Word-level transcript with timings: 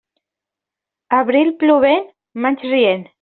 Abril 1.19 1.49
plovent, 1.63 2.11
maig 2.47 2.57
rient. 2.73 3.07